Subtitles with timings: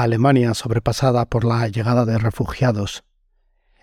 [0.00, 3.04] Alemania sobrepasada por la llegada de refugiados.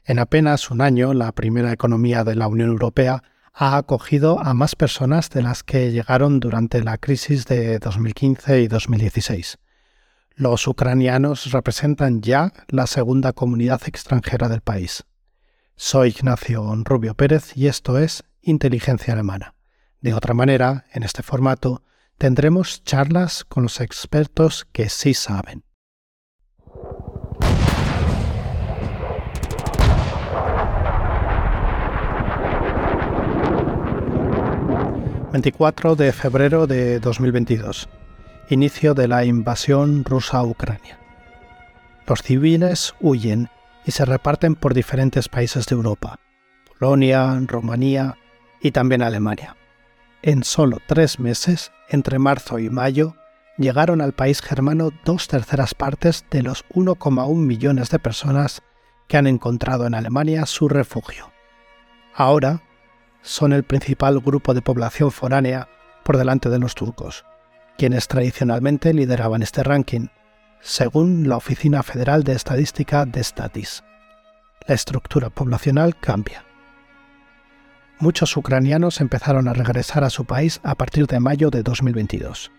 [0.04, 3.22] En apenas un año, la primera economía de la Unión Europea
[3.54, 8.68] ha acogido a más personas de las que llegaron durante la crisis de 2015 y
[8.68, 9.60] 2016.
[10.36, 15.04] Los ucranianos representan ya la segunda comunidad extranjera del país.
[15.76, 19.54] Soy Ignacio Rubio Pérez y esto es Inteligencia Alemana.
[20.02, 21.84] De otra manera, en este formato,
[22.18, 25.66] tendremos charlas con los expertos que sí saben.
[35.32, 37.88] 24 de febrero de 2022.
[38.50, 40.98] Inicio de la invasión rusa a Ucrania.
[42.08, 43.48] Los civiles huyen
[43.86, 46.20] y se reparten por diferentes países de Europa,
[46.80, 48.18] Polonia, Rumanía
[48.60, 49.56] y también Alemania.
[50.24, 53.16] En solo tres meses, entre marzo y mayo,
[53.60, 58.64] llegaron al país germano dos terceras partes de los 1,1 millones de personas
[59.08, 61.32] que han encontrado en Alemania su refugio.
[62.16, 62.64] Ahora,
[63.22, 65.68] son el principal grupo de población foránea
[66.04, 67.26] por delante de los turcos,
[67.78, 70.08] quienes tradicionalmente lideraban este ranking,
[70.62, 73.84] según la Oficina Federal de Estadística de Statis.
[74.68, 76.44] La estructura poblacional cambia.
[78.00, 82.52] Muchos ucranianos empezaron a regresar a su país a partir de mayo de 2022.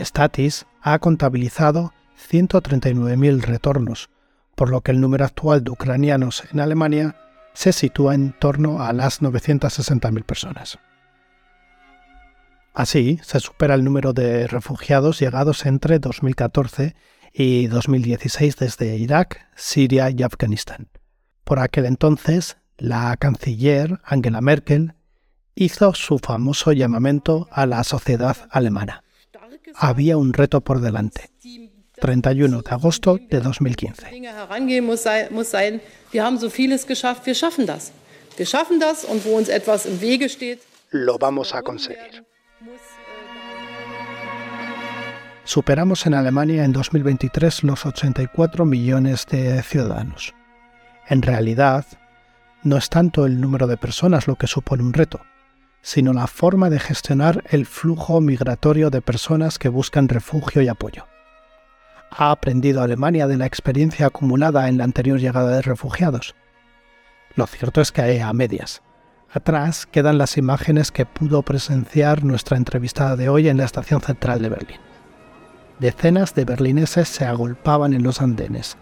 [0.00, 1.92] Statis ha contabilizado
[2.30, 4.10] 139.000 retornos,
[4.54, 7.16] por lo que el número actual de ucranianos en Alemania
[7.56, 10.78] se sitúa en torno a las 960.000 personas.
[12.74, 16.94] Así, se supera el número de refugiados llegados entre 2014
[17.32, 20.90] y 2016 desde Irak, Siria y Afganistán.
[21.44, 24.92] Por aquel entonces, la canciller Angela Merkel
[25.54, 29.02] hizo su famoso llamamiento a la sociedad alemana.
[29.74, 31.30] Había un reto por delante,
[32.00, 34.06] 31 de agosto de 2015.
[40.90, 42.24] Lo vamos a conseguir.
[45.44, 50.34] Superamos en Alemania en 2023 los 84 millones de ciudadanos.
[51.08, 51.86] En realidad,
[52.62, 55.20] no es tanto el número de personas lo que supone un reto,
[55.82, 61.06] sino la forma de gestionar el flujo migratorio de personas que buscan refugio y apoyo.
[62.10, 66.34] ¿Ha aprendido Alemania de la experiencia acumulada en la anterior llegada de refugiados?
[67.34, 68.82] Lo cierto es que a medias.
[69.30, 74.40] Atrás quedan las imágenes que pudo presenciar nuestra entrevistada de hoy en la estación central
[74.40, 74.80] de Berlín.
[75.78, 78.78] Decenas de berlineses se agolpaban en los andenes,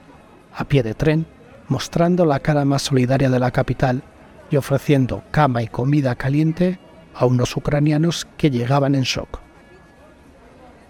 [0.55, 1.27] a pie de tren,
[1.67, 4.05] mostrando la cara más solidaria de la capital
[4.51, 6.79] y ofreciendo cama y comida caliente
[7.15, 9.44] a unos ucranianos que llegaban en shock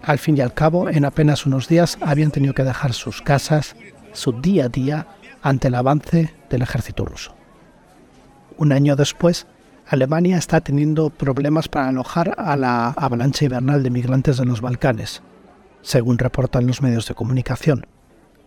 [0.05, 3.75] al fin y al cabo, en apenas unos días habían tenido que dejar sus casas,
[4.13, 5.07] su día a día,
[5.41, 7.35] ante el avance del ejército ruso.
[8.57, 9.47] Un año después,
[9.87, 15.21] Alemania está teniendo problemas para alojar a la avalancha invernal de migrantes de los Balcanes,
[15.81, 17.85] según reportan los medios de comunicación.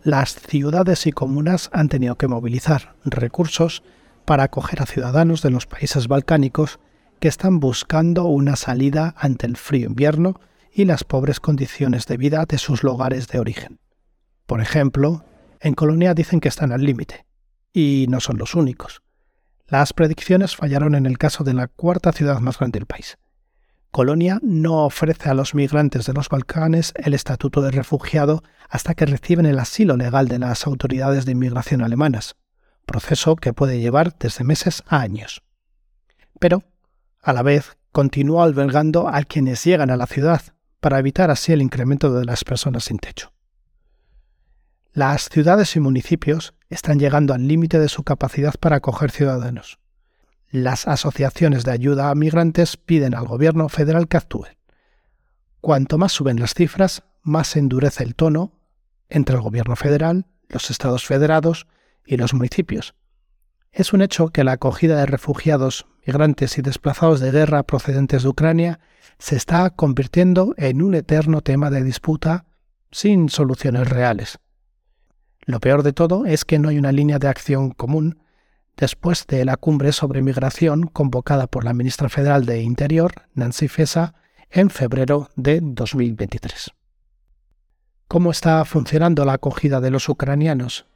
[0.03, 3.83] Las ciudades y comunas han tenido que movilizar recursos
[4.25, 6.79] para acoger a ciudadanos de los países balcánicos
[7.21, 10.41] que están buscando una salida ante el frío invierno
[10.79, 13.81] y las pobres condiciones de vida de sus lugares de origen.
[14.47, 15.25] Por ejemplo,
[15.59, 17.27] en Colonia dicen que están al límite,
[17.73, 19.03] y no son los únicos.
[19.67, 23.19] Las predicciones fallaron en el caso de la cuarta ciudad más grande del país.
[23.91, 29.07] Colonia no ofrece a los migrantes de los Balcanes el estatuto de refugiado hasta que
[29.07, 32.37] reciben el asilo legal de las autoridades de inmigración alemanas,
[32.87, 35.43] proceso que puede llevar desde meses a años.
[36.39, 36.63] Pero,
[37.21, 40.43] a la vez, continúa albergando a quienes llegan a la ciudad,
[40.81, 43.33] para evitar así el incremento de las personas sin techo.
[44.93, 49.79] Las ciudades y municipios están llegando al límite de su capacidad para acoger ciudadanos.
[50.51, 54.47] Las asociaciones de ayuda a migrantes piden al gobierno federal que actúe.
[55.61, 58.53] Cuanto más suben las cifras, más endurece el tono
[59.09, 61.67] entre el gobierno federal, los estados federados
[62.07, 62.95] y los municipios.
[63.73, 68.31] Es un hecho que la acogida de refugiados, migrantes y desplazados de guerra procedentes de
[68.31, 68.81] Ucrania
[69.19, 72.47] se está convirtiendo en un eterno tema de disputa
[72.91, 74.39] sin soluciones reales.
[75.45, 78.23] Lo peor de todo es que no hay una línea de acción común
[78.75, 84.15] después de la cumbre sobre migración convocada por la ministra federal de Interior, Nancy Fesa,
[84.51, 86.71] en febrero de 2023.
[88.09, 90.87] ¿Cómo está funcionando la acogida de los ucranianos?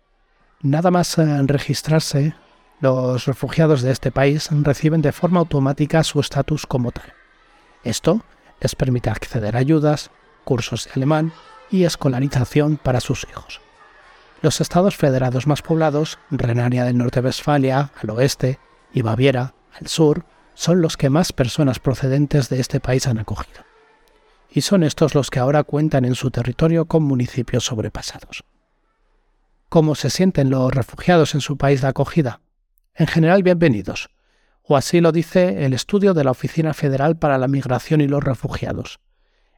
[0.63, 2.35] Nada más en registrarse,
[2.83, 7.15] los refugiados de este país reciben de forma automática su estatus como tal.
[7.85, 8.25] Esto
[8.61, 10.11] les permite acceder a ayudas,
[10.43, 11.33] cursos de alemán
[11.71, 13.61] y escolarización para sus hijos.
[14.41, 18.59] Los estados federados más poblados, Renania del Norte-Westfalia al oeste
[18.93, 20.25] y Baviera al sur,
[20.55, 23.63] son los que más personas procedentes de este país han acogido.
[24.51, 28.43] Y son estos los que ahora cuentan en su territorio con municipios sobrepasados.
[29.69, 32.41] ¿Cómo se sienten los refugiados en su país de acogida?
[32.95, 34.11] En general, bienvenidos.
[34.63, 38.23] O así lo dice el estudio de la Oficina Federal para la Migración y los
[38.23, 39.01] Refugiados.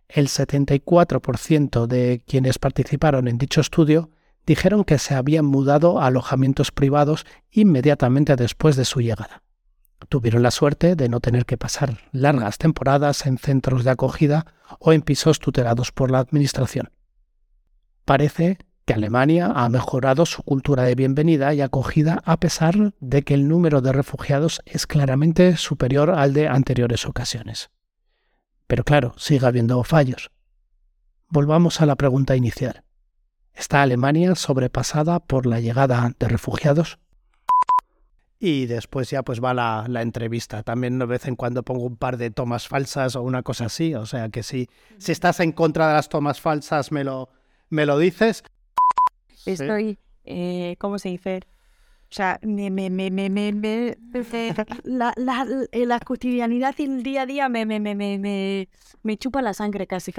[0.08, 4.10] El 74% de quienes participaron en dicho estudio
[4.46, 9.42] dijeron que se habían mudado a alojamientos privados inmediatamente después de su llegada.
[10.08, 14.46] Tuvieron la suerte de no tener que pasar largas temporadas en centros de acogida
[14.78, 16.92] o en pisos tutelados por la Administración.
[18.04, 23.34] Parece que Alemania ha mejorado su cultura de bienvenida y acogida a pesar de que
[23.34, 27.70] el número de refugiados es claramente superior al de anteriores ocasiones.
[28.66, 30.30] Pero claro, sigue habiendo fallos.
[31.28, 32.84] Volvamos a la pregunta inicial.
[33.54, 36.98] ¿Está Alemania sobrepasada por la llegada de refugiados?
[38.38, 40.62] Y después ya pues va la, entrevista.
[40.62, 43.94] También de vez en cuando pongo un par de tomas falsas o una cosa así.
[43.94, 47.30] O sea que si, si estás en contra de las tomas falsas me lo,
[47.70, 48.44] me lo dices.
[49.46, 51.40] Estoy, eh, ¿cómo se dice?
[52.10, 53.96] O sea, me, me, me, me, me,
[54.84, 58.68] la, la, la, cotidianidad y el día a día me, me, me, me,
[59.02, 60.12] me chupa la sangre casi.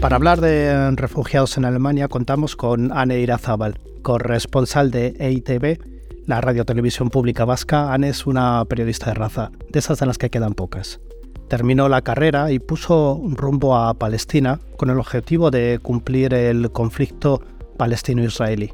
[0.00, 5.78] Para hablar de refugiados en Alemania contamos con Anne Irazábal, corresponsal de EITB,
[6.26, 7.92] la radio televisión pública vasca.
[7.92, 11.00] Anne es una periodista de raza, de esas de las que quedan pocas.
[11.48, 17.42] Terminó la carrera y puso rumbo a Palestina con el objetivo de cumplir el conflicto
[17.76, 18.72] palestino-israelí.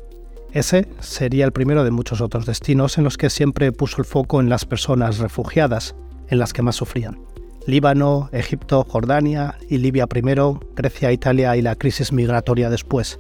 [0.53, 4.41] Ese sería el primero de muchos otros destinos en los que siempre puso el foco
[4.41, 5.97] en las personas refugiadas,
[6.29, 7.26] en las que más sufrían.
[7.67, 13.19] Líbano, Egipto, Jordania y Libia primero, Grecia, Italia y la crisis migratoria después.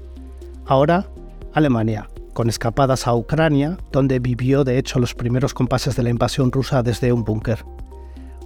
[0.67, 1.07] Ahora,
[1.53, 6.53] Alemania, con escapadas a Ucrania, donde vivió de hecho los primeros compases de la invasión
[6.53, 7.65] rusa desde un búnker.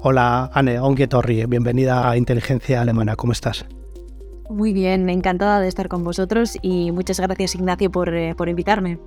[0.00, 3.66] Hola, Anne Ongetorri, bienvenida a Inteligencia Alemana, ¿cómo estás?
[4.48, 8.98] Muy bien, encantada de estar con vosotros y muchas gracias Ignacio por, eh, por invitarme.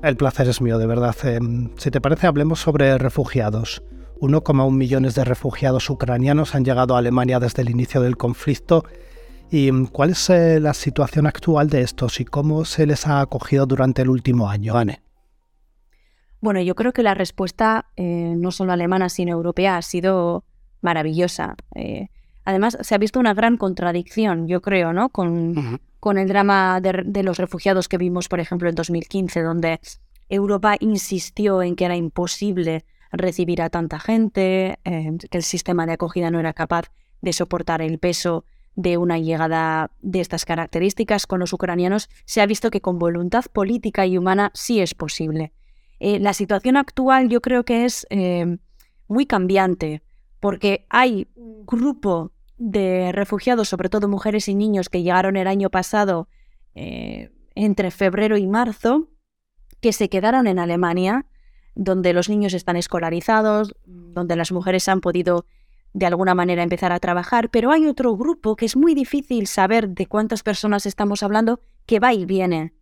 [0.00, 1.16] El placer es mío, de verdad.
[1.24, 3.82] Em, si te parece, hablemos sobre refugiados.
[4.20, 8.84] 1,1 millones de refugiados ucranianos han llegado a Alemania desde el inicio del conflicto.
[9.50, 13.66] ¿Y cuál es eh, la situación actual de estos y cómo se les ha acogido
[13.66, 15.02] durante el último año, Anne?
[16.40, 20.44] Bueno, yo creo que la respuesta, eh, no solo alemana, sino europea, ha sido
[20.80, 21.56] maravillosa.
[21.74, 22.08] Eh,
[22.44, 25.10] además, se ha visto una gran contradicción, yo creo, ¿no?
[25.10, 29.80] Con, con el drama de, de, los refugiados que vimos, por ejemplo, en 2015, donde
[30.28, 32.84] Europa insistió en que era imposible
[33.18, 36.90] recibir a tanta gente, eh, que el sistema de acogida no era capaz
[37.20, 42.46] de soportar el peso de una llegada de estas características con los ucranianos, se ha
[42.46, 45.52] visto que con voluntad política y humana sí es posible.
[45.98, 48.58] Eh, la situación actual yo creo que es eh,
[49.08, 50.02] muy cambiante,
[50.40, 55.70] porque hay un grupo de refugiados, sobre todo mujeres y niños, que llegaron el año
[55.70, 56.28] pasado
[56.74, 59.08] entre febrero y marzo,
[59.80, 61.24] que se quedaron en Alemania
[61.76, 65.46] donde los niños están escolarizados, donde las mujeres han podido
[65.92, 69.90] de alguna manera empezar a trabajar, pero hay otro grupo que es muy difícil saber
[69.90, 72.74] de cuántas personas estamos hablando que va y viene.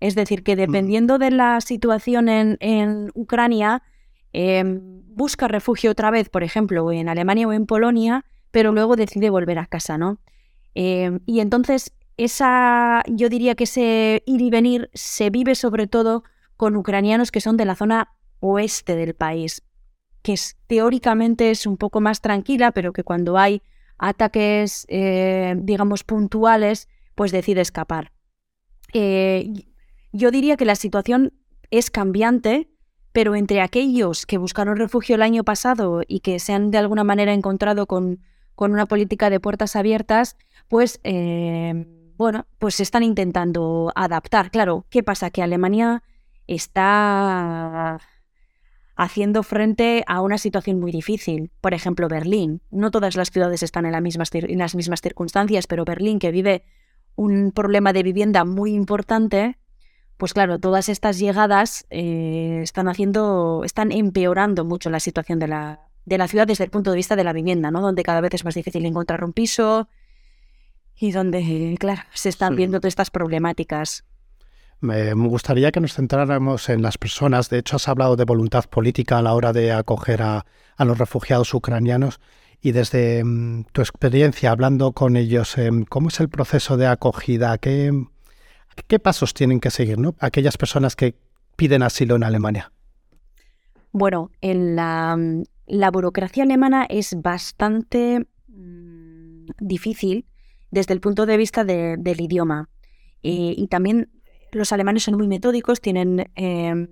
[0.00, 0.58] Es decir, que mm.
[0.58, 3.82] dependiendo de la situación en, Ucrania,
[4.32, 9.30] em, busca refugio otra vez, por ejemplo, en Alemania o en Polonia, pero luego decide
[9.30, 10.18] volver a casa, ¿no?
[10.74, 16.24] Em, y entonces, esa, yo diría que ese ir y venir se vive sobre todo
[16.60, 19.62] con ucranianos que son de la zona oeste del país,
[20.20, 20.34] que
[20.66, 23.62] teóricamente es un poco más tranquila, pero que cuando hay
[23.96, 28.12] ataques, eh, digamos, puntuales, pues decide escapar.
[28.92, 29.54] Eh,
[30.12, 31.32] yo diría que la situación
[31.70, 32.68] es cambiante,
[33.12, 37.04] pero entre aquellos que buscaron refugio el año pasado y que se han de alguna
[37.04, 38.20] manera encontrado con,
[38.54, 40.36] con una política de puertas abiertas,
[40.68, 41.86] pues eh,
[42.18, 44.50] bueno, pues se están intentando adaptar.
[44.50, 45.30] Claro, ¿qué pasa?
[45.30, 46.02] Que Alemania
[46.54, 47.98] está
[48.96, 51.50] haciendo frente a una situación muy difícil.
[51.60, 52.60] Por ejemplo, Berlín.
[52.70, 56.64] No todas las ciudades están en, las mismas circunstancias, pero Berlín, que vive
[57.16, 59.58] un problema de vivienda muy importante,
[60.16, 65.80] pues claro, todas estas llegadas eh, están haciendo, están empeorando mucho la situación de la,
[66.04, 67.80] de la ciudad desde el punto de vista de la vivienda, ¿no?
[67.80, 69.88] Donde cada vez es más difícil encontrar un piso,
[71.00, 74.04] y donde, claro, se están viendo todas estas problemáticas.
[74.80, 77.50] Me gustaría que nos centráramos en las personas.
[77.50, 80.46] De hecho, has hablado de voluntad política a la hora de acoger a,
[80.78, 82.18] los refugiados ucranianos.
[82.62, 87.58] Y desde mm, tu experiencia hablando con ellos, em, ¿cómo es el proceso de acogida?
[87.58, 87.92] ¿Qué,
[89.02, 90.14] pasos tienen que seguir ¿no?
[90.18, 91.14] aquellas personas que
[91.56, 92.72] piden asilo en Alemania?
[93.92, 100.24] Bueno, en la, mm, la burocracia alemana es bastante mm, difícil
[100.70, 102.70] desde el punto de vista del idioma.
[103.22, 104.08] y también
[104.52, 106.88] los alemanes son muy metódicos, tienen em,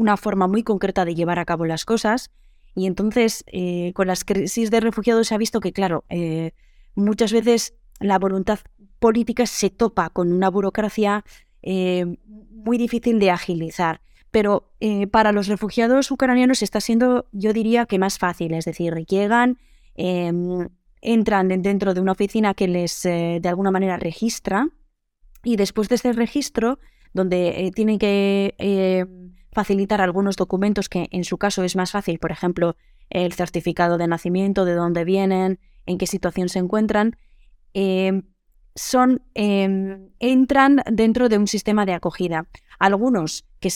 [0.00, 2.30] una forma muy concreta de llevar a cabo las cosas.
[2.74, 6.52] Y entonces, eh, con las crisis de refugiados se ha visto que, claro, eh,
[6.94, 8.60] muchas veces la voluntad
[8.98, 11.24] política se topa con una burocracia
[11.62, 14.00] eh, muy difícil de agilizar.
[14.30, 14.70] Pero
[15.10, 19.58] para los refugiados ucranianos está siendo, yo diría que más fácil, es decir, llegan,
[19.96, 20.68] em,
[21.02, 24.68] entran dentro de una oficina que les de alguna manera registra
[25.42, 26.78] y después de este registro,
[27.12, 29.06] donde eh, tienen que eh,
[29.52, 32.76] facilitar algunos documentos que en su caso es más fácil, por ejemplo,
[33.10, 37.16] el certificado de nacimiento, de dónde vienen, en qué situación se encuentran,
[37.74, 38.22] em,
[38.76, 42.46] son, em, entran dentro de un sistema de acogida.
[42.78, 43.70] Algunos que,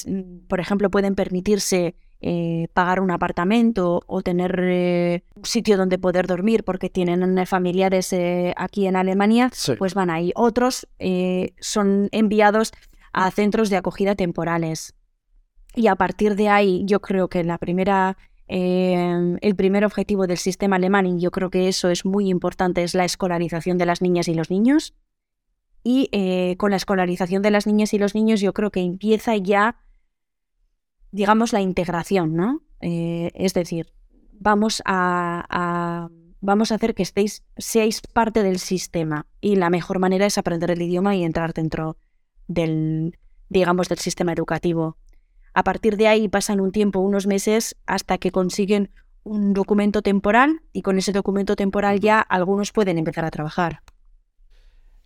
[0.48, 6.26] por ejemplo, pueden permitirse eh, pagar un apartamento o tener eh, un sitio donde poder
[6.26, 8.16] dormir porque tienen eh, familiares
[8.56, 10.32] aquí en Alemania, pues van ahí.
[10.34, 10.88] Otros
[11.60, 12.72] son enviados
[13.12, 14.94] a centros de acogida temporales.
[15.74, 18.16] Y a partir de ahí, yo creo que la primera,
[18.48, 22.94] el primer objetivo del sistema alemán, y yo creo que eso es muy importante, es
[22.94, 24.94] la escolarización de las niñas y los niños.
[25.82, 26.08] Y
[26.56, 29.76] con la escolarización de las niñas y los niños, yo creo que empieza ya
[31.14, 32.60] digamos, la integración, ¿no?
[32.80, 33.92] Eh, es decir,
[34.32, 36.08] vamos a,
[36.40, 40.72] vamos a hacer que estéis, seáis parte del sistema y la mejor manera es aprender
[40.72, 41.96] el idioma y entrar dentro
[42.48, 43.16] del,
[43.48, 44.96] digamos, del sistema educativo.
[45.54, 48.90] A partir de ahí pasan un tiempo, unos meses, hasta que consiguen
[49.22, 53.83] un documento temporal y con ese documento temporal ya algunos pueden empezar a trabajar.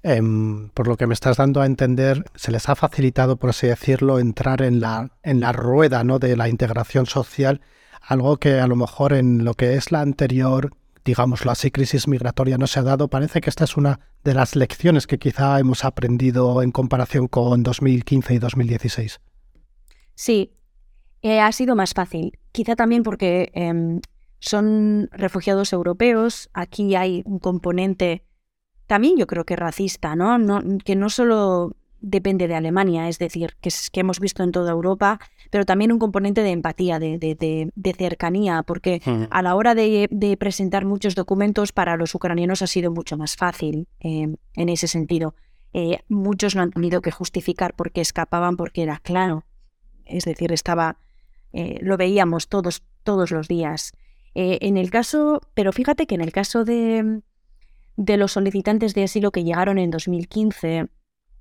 [0.02, 3.66] Em, por lo que me estás dando a entender, se les ha facilitado, por así
[3.66, 6.20] decirlo, entrar en la, en la rueda ¿no?
[6.20, 7.60] de la integración social,
[8.00, 10.72] algo que a lo mejor en lo que es la anterior,
[11.04, 13.08] digámoslo así, crisis migratoria no se ha dado.
[13.08, 17.64] Parece que esta es una de las lecciones que quizá hemos aprendido en comparación con
[17.64, 19.20] 2015 y 2016.
[20.14, 20.52] Sí,
[21.22, 22.38] eh, ha sido más fácil.
[22.52, 24.00] Quizá también porque em,
[24.38, 28.22] son refugiados europeos, aquí hay un componente
[28.88, 30.38] también yo creo que racista, ¿no?
[30.38, 34.50] no que no solo depende de Alemania, es decir, que, es, que hemos visto en
[34.50, 39.24] toda Europa, pero también un componente de empatía, de, de, cercanía, porque hmm.
[39.30, 43.88] a la hora de, presentar muchos documentos para los ucranianos ha sido mucho más fácil
[44.00, 45.34] em, en ese sentido.
[45.74, 49.44] Eh, muchos no han tenido que justificar por qué escapaban porque era claro,
[50.06, 50.98] es decir, estaba,
[51.52, 53.92] eh, lo veíamos todos, todos los días.
[54.34, 57.20] Eh, en el caso, pero fíjate que en el caso de,
[57.98, 60.86] de los solicitantes de asilo que llegaron en 2015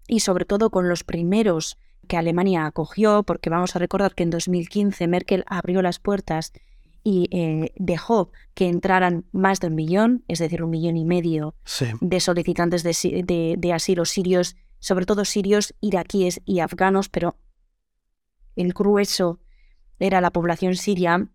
[0.07, 4.31] y sobre todo con los primeros que Alemania acogió, porque vamos a recordar que en
[4.31, 6.53] 2015 Merkel abrió las puertas
[7.03, 11.53] y eh, dejó que entraran más de un millón, es decir, un millón y medio
[12.01, 17.37] de solicitantes de, de, asilo sirios, sobre todo sirios, iraquíes y afganos, pero
[18.55, 19.39] el grueso
[19.99, 21.29] era la población siria.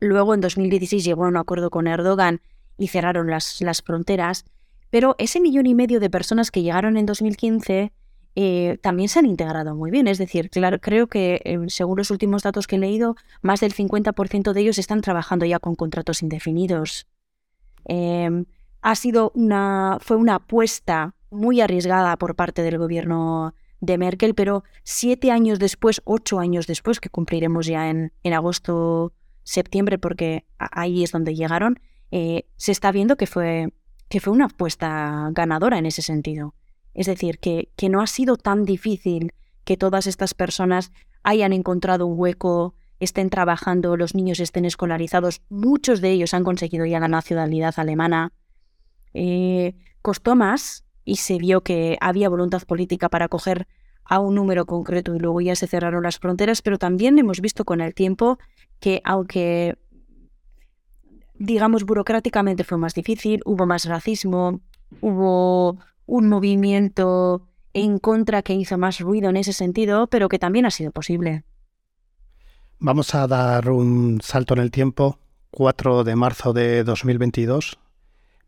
[0.00, 2.40] Luego en 2016 llegó a un acuerdo con Erdogan
[2.78, 4.44] y cerraron las, las fronteras,
[4.90, 7.92] pero ese millón y medio de personas que llegaron en 2015
[8.38, 10.06] eh, también se han integrado muy bien.
[10.06, 13.74] Es decir, claro, creo que eh, según los últimos datos que he leído, más del
[13.74, 17.06] 50% de ellos están trabajando ya con contratos indefinidos.
[17.86, 18.44] Em,
[18.82, 24.64] ha sido una, fue una apuesta muy arriesgada por parte del gobierno de Merkel, pero
[24.84, 29.12] siete años después, ocho años después, que cumpliremos ya en, en agosto,
[29.44, 33.72] septiembre, porque ahí es donde llegaron, eh, se está viendo que fue,
[34.08, 36.54] que fue una apuesta ganadora en ese sentido.
[36.94, 39.32] Es decir, que, que no ha sido tan difícil
[39.64, 45.42] que todas estas personas hayan encontrado un hueco, estén trabajando, los niños estén escolarizados.
[45.48, 48.32] Muchos de ellos han conseguido ya la nacionalidad alemana.
[49.12, 53.66] Eh, costó más y se vio que había voluntad política para coger
[54.04, 57.64] a un número concreto y luego ya se cerraron las fronteras, pero también hemos visto
[57.64, 58.38] con el tiempo
[58.78, 59.76] que aunque
[61.38, 64.60] digamos, burocráticamente fue más difícil, hubo más racismo,
[65.00, 70.66] hubo un movimiento en contra que hizo más ruido en ese sentido, pero que también
[70.66, 71.44] ha sido posible.
[72.78, 75.18] Vamos a dar un salto en el tiempo,
[75.50, 77.78] 4 de marzo de 2022.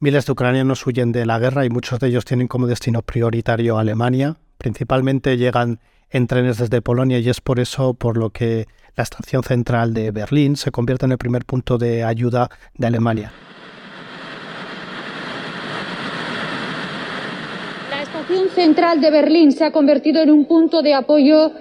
[0.00, 3.78] Miles de ucranianos huyen de la guerra y muchos de ellos tienen como destino prioritario
[3.78, 4.37] Alemania.
[4.57, 5.80] Principalmente llegan
[6.11, 10.11] en trenes desde Polonia y es por eso por lo que la estación central de
[10.11, 13.33] Berlín se convierte en el primer punto de ayuda de Alemania.
[17.91, 21.53] La estación central de Berlín se ha convertido en un punto de apoyo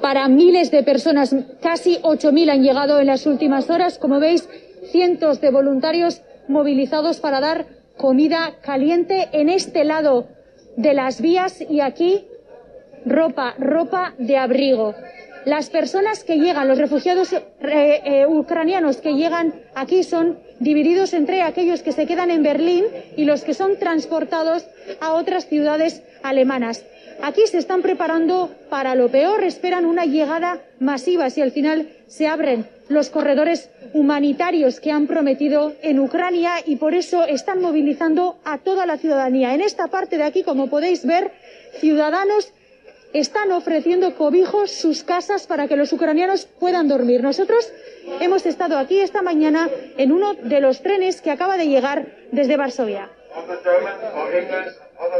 [0.00, 1.34] para miles de personas.
[1.60, 3.98] Casi 8.000 han llegado en las últimas horas.
[3.98, 4.48] Como veis,
[4.90, 7.66] cientos de voluntarios movilizados para dar
[7.96, 10.26] comida caliente en este lado
[10.76, 12.24] de las vías y aquí
[13.06, 14.94] ropa, ropa de abrigo.
[15.46, 21.40] Las personas que llegan, los refugiados eh, eh, ucranianos que llegan aquí son divididos entre
[21.42, 22.84] aquellos que se quedan en Berlín
[23.16, 24.66] y los que son transportados
[25.00, 26.84] a otras ciudades alemanas.
[27.22, 32.26] Aquí se están preparando para lo peor, esperan una llegada masiva si al final se
[32.26, 38.58] abren los corredores humanitarios que han prometido en Ucrania y por eso están movilizando a
[38.58, 39.54] toda la ciudadanía.
[39.54, 41.32] En esta parte de aquí, como podéis ver,
[41.78, 42.52] ciudadanos
[43.12, 47.22] están ofreciendo cobijos, sus casas, para que los ucranianos puedan dormir.
[47.22, 47.72] Nosotros
[48.20, 52.56] hemos estado aquí esta mañana en uno de los trenes que acaba de llegar desde
[52.56, 53.10] Varsovia.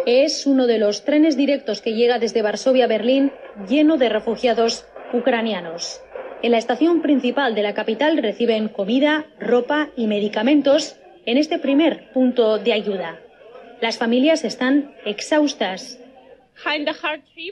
[0.07, 3.33] Es uno de los trenes directos que llega desde Varsovia a Berlín
[3.69, 6.01] lleno de refugiados ucranianos.
[6.43, 12.11] En la estación principal de la capital reciben comida, ropa y medicamentos en este primer
[12.13, 13.19] punto de ayuda.
[13.81, 16.00] Las familias están exhaustas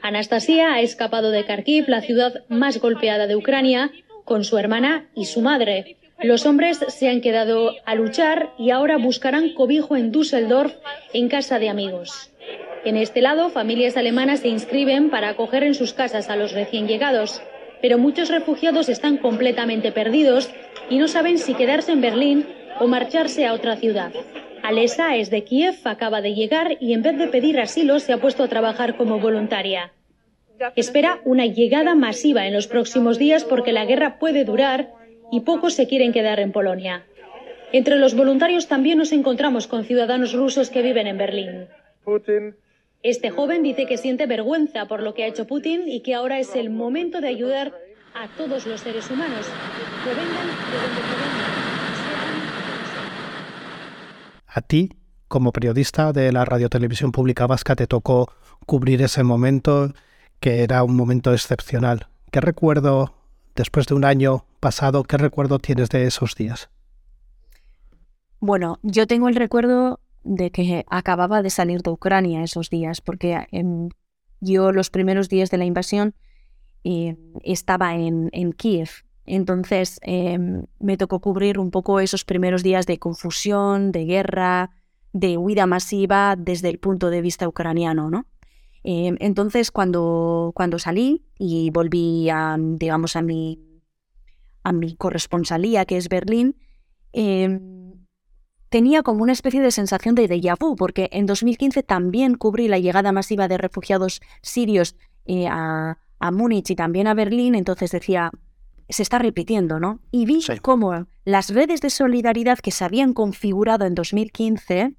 [0.02, 3.90] Anastasia ha escapado de Kharkiv, la ciudad más golpeada de Ucrania,
[4.24, 5.96] con su hermana y su madre.
[6.20, 10.74] Los hombres se han quedado a luchar y ahora buscarán cobijo en Düsseldorf,
[11.12, 12.32] en casa de amigos.
[12.84, 16.88] En este lado, familias alemanas se inscriben para acoger en sus casas a los recién
[16.88, 17.40] llegados,
[17.80, 20.50] pero muchos refugiados están completamente perdidos
[20.90, 22.46] y no saben si quedarse en Berlín
[22.80, 24.12] o marcharse a otra ciudad.
[24.68, 28.18] Alesa es de Kiev, acaba de llegar y en vez de pedir asilo se ha
[28.18, 29.94] puesto a trabajar como voluntaria.
[30.76, 34.93] Espera una llegada masiva en los próximos días porque la guerra puede durar
[35.32, 37.06] y pocos se quieren quedar en Polonia.
[37.73, 41.69] Entre los voluntarios también nos encontramos con ciudadanos rusos que viven en Berlín.
[43.02, 46.40] Este joven dice que siente vergüenza por lo que ha hecho Putin y que ahora
[46.40, 47.73] es el momento de ayudar
[48.12, 49.47] a todos los seres humanos,
[50.04, 51.37] provengan de donde provengan.
[54.58, 54.90] A ti,
[55.28, 58.32] como periodista de la radiotelevisión pública vasca, te tocó
[58.66, 59.92] cubrir ese momento
[60.40, 62.08] que era un momento excepcional.
[62.32, 63.14] ¿Qué recuerdo,
[63.54, 66.71] después de un año pasado, qué recuerdo tienes de esos días?
[68.40, 73.47] Bueno, yo tengo el recuerdo de que acababa de salir de Ucrania esos días, porque
[73.52, 73.90] em,
[74.40, 76.16] yo los primeros días de la invasión
[76.82, 82.86] eh, estaba en, en Kiev, entonces em, me tocó cubrir un poco esos primeros días
[82.86, 84.71] de confusión, de guerra,
[85.12, 88.26] de huida masiva desde el punto de vista ucraniano, ¿no?
[88.84, 93.60] Em, entonces cuando, cuando salí y volví a, digamos, a mi,
[94.62, 96.56] a mi corresponsalía, que es Berlín,
[97.12, 98.06] em,
[98.71, 102.78] tenía como una especie de sensación de déjà vu, porque en 2015 también cubrí la
[102.78, 108.30] llegada masiva de refugiados sirios eh, a, a Múnich y también a Berlín, entonces decía,
[108.88, 110.00] se está repitiendo, ¿no?
[110.10, 114.96] Y vi cómo las redes de solidaridad que se habían configurado en 2015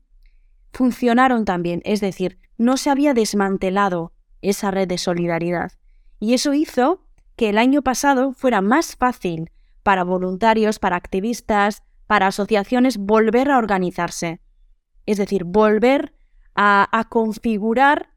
[0.72, 5.72] funcionaron también, es decir, no se había desmantelado esa red de solidaridad.
[6.20, 12.28] Y eso hizo que el año pasado fuera más fácil para voluntarios, para activistas, para
[12.28, 14.42] asociaciones volver a organizarse.
[15.06, 16.14] Es decir, volver
[16.54, 18.14] a, a configurar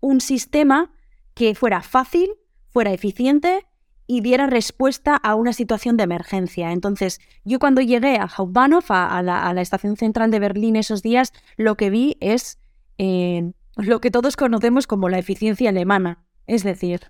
[0.00, 0.92] un sistema
[1.34, 2.30] que fuera fácil,
[2.70, 3.66] fuera eficiente
[4.06, 6.72] y diera respuesta a una situación de emergencia.
[6.72, 11.76] Entonces, yo cuando llegué a Hauptbahnhof, a, la, estación central de Berlín esos días, lo
[11.76, 12.58] que vi es
[12.98, 16.24] eh, lo que todos conocemos como la eficiencia alemana.
[16.46, 17.00] Es decir,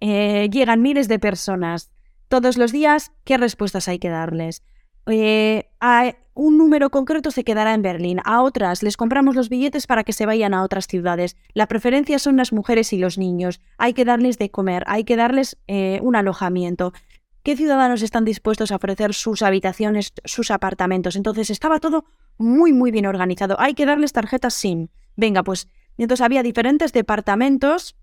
[0.00, 1.90] eh, llegan miles de personas
[2.28, 4.62] todos los días, ¿qué respuestas hay que darles?
[5.06, 9.86] Eh, a un número concreto se quedará en Berlín, a otras les compramos los billetes
[9.86, 11.36] para que se vayan a otras ciudades.
[11.52, 13.60] La preferencia son las mujeres y los niños.
[13.76, 16.92] Hay que darles de comer, hay que darles eh, un alojamiento.
[17.42, 21.16] ¿Qué ciudadanos están dispuestos a ofrecer sus habitaciones, sus apartamentos?
[21.16, 22.04] Entonces estaba todo
[22.36, 23.56] muy, muy bien organizado.
[23.58, 24.88] Hay que darles tarjetas SIM.
[25.16, 27.96] Venga, pues entonces había diferentes departamentos,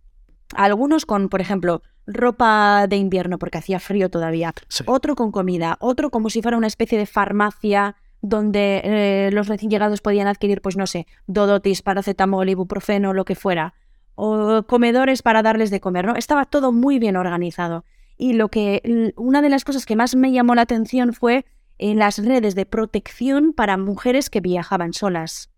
[0.53, 4.53] algunos con, por ejemplo, ropa de invierno porque hacía frío todavía,
[4.85, 9.69] otro con comida, otro como si fuera una especie de farmacia donde eh, los recién
[9.69, 13.73] llegados podían adquirir, pues no sé, dodotis, paracetamol, ibuprofeno, lo que fuera,
[14.15, 16.15] o comedores para darles de comer, ¿no?
[16.15, 17.85] Estaba todo muy bien organizado.
[18.17, 21.45] Y lo que una de las cosas que más me llamó la atención fue
[21.77, 25.49] en las redes de protección para mujeres que viajaban solas.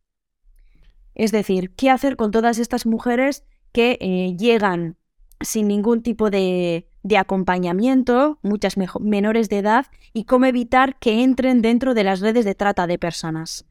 [1.13, 4.96] Es decir, ¿qué hacer con todas estas mujeres que eh, llegan
[5.41, 11.61] sin ningún tipo de, de acompañamiento, muchas menores de edad, y cómo evitar que entren
[11.61, 13.65] dentro de las redes de trata de personas?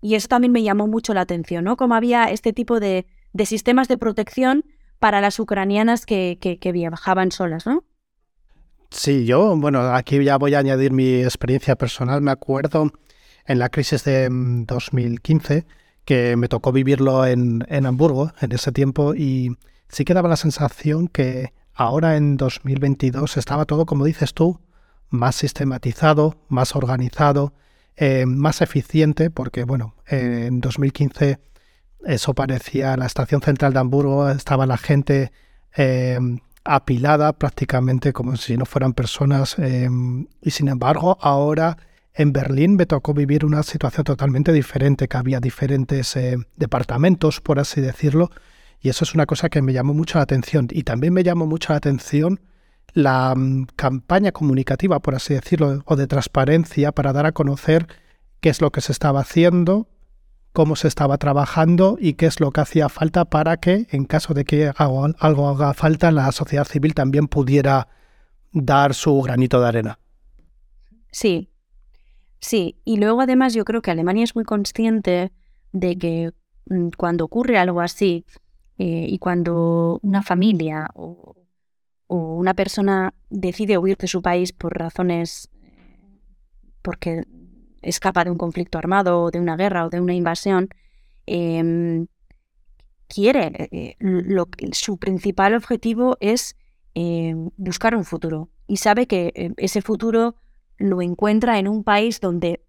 [0.00, 1.76] Y eso también me llamó mucho la atención, ¿no?
[1.76, 4.64] Cómo había este tipo de, de sistemas de protección
[4.98, 7.84] para las ucranianas que, que, viajaban solas, ¿no?
[8.90, 12.20] Sí, yo, bueno, aquí ya voy a añadir mi experiencia personal.
[12.20, 12.92] Me acuerdo
[13.46, 15.64] en la crisis de 2015 mm,
[16.04, 19.56] que me tocó vivirlo en, en Hamburgo en ese tiempo y
[19.92, 24.58] sí que daba la sensación que ahora en 2022 estaba todo, como dices tú,
[25.10, 27.52] más sistematizado, más organizado,
[27.96, 31.38] eh, más eficiente, porque bueno, en 2015
[32.06, 35.30] eso parecía la estación central de Hamburgo, estaba la gente
[35.76, 36.18] eh,
[36.64, 39.88] apilada prácticamente como si no fueran personas eh,
[40.40, 41.76] y sin embargo ahora
[42.14, 46.14] en Berlín me tocó vivir una situación totalmente diferente, que había diferentes
[46.56, 48.30] departamentos, por así decirlo,
[48.82, 50.66] y eso es una cosa que me llamó mucho la atención.
[50.70, 52.40] Y también me llamó mucho la atención
[52.94, 57.86] la mm, campaña comunicativa, por así decirlo, o de transparencia para dar a conocer
[58.40, 59.86] qué es lo que se estaba haciendo,
[60.52, 64.34] cómo se estaba trabajando y qué es lo que hacía falta para que, en caso
[64.34, 67.86] de que algo, algo haga falta, la sociedad civil también pudiera
[68.52, 69.98] dar su granito de arena.
[71.12, 71.50] Sí,
[72.40, 72.80] sí.
[72.84, 75.30] Y luego además yo creo que Alemania es muy consciente
[75.70, 76.32] de que
[76.66, 78.26] mm, cuando ocurre algo así,
[78.84, 81.36] eh, y cuando una familia o,
[82.08, 85.70] una persona decide huir de su país por razones, eh,
[86.82, 87.22] porque
[87.80, 90.68] escapa de un conflicto armado o de una guerra o de una invasión,
[91.26, 92.08] em,
[93.06, 93.96] quiere, eh,
[94.72, 96.56] su principal objetivo es
[96.94, 100.34] em, buscar un futuro y sabe que ese futuro
[100.76, 102.64] lo encuentra en un país donde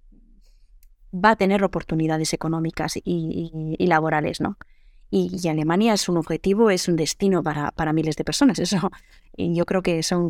[1.11, 4.57] va a tener oportunidades económicas y, y laborales, ¿no?
[5.15, 8.57] Y, Alemania es un objetivo, es un destino para, para miles de personas.
[8.57, 8.91] Eso
[9.37, 10.29] y yo creo que son,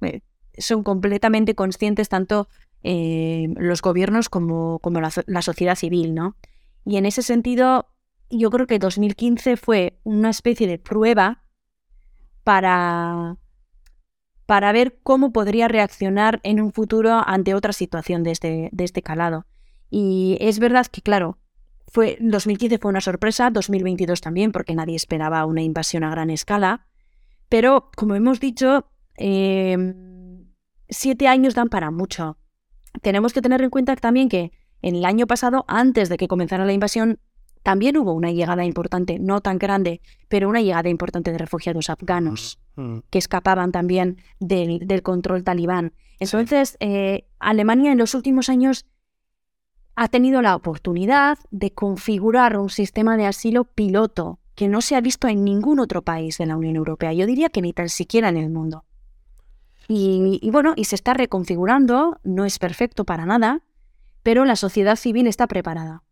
[0.00, 0.22] eh,
[0.58, 2.48] son completamente conscientes tanto
[2.82, 6.36] eh, los gobiernos como, como la, la, sociedad civil, ¿no?
[6.84, 7.86] Y en ese sentido,
[8.28, 11.44] yo creo que 2015 fue una especie de prueba
[12.42, 13.36] para,
[14.46, 19.00] para ver cómo podría reaccionar en un futuro ante otra situación de este, de este
[19.00, 19.46] calado.
[19.90, 21.38] Y es verdad que, claro,
[21.94, 26.88] fue, 2015 fue una sorpresa, 2022 también, porque nadie esperaba una invasión a gran escala.
[27.48, 30.44] Pero, como hemos dicho, em,
[30.88, 32.36] siete años dan para mucho.
[33.00, 34.50] Tenemos que tener en cuenta también que
[34.82, 37.20] en el año pasado, antes de que comenzara la invasión,
[37.62, 42.58] también hubo una llegada importante, no tan grande, pero una llegada importante de refugiados afganos
[43.10, 45.92] que escapaban también del, control talibán.
[46.18, 48.84] Entonces, eh, Alemania en los últimos años
[49.96, 55.00] ha tenido la oportunidad de configurar un sistema de asilo piloto que no se ha
[55.00, 57.12] visto en ningún otro país de la Unión Europea.
[57.12, 58.84] Yo diría que ni tan siquiera en el mundo.
[59.86, 63.60] Y, bueno, y se está reconfigurando, no es perfecto para nada,
[64.22, 66.02] pero la sociedad civil está preparada.